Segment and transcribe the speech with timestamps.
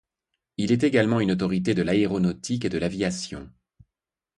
[0.57, 3.51] Il est également une autorité de l'aéronautique et de l'aviation.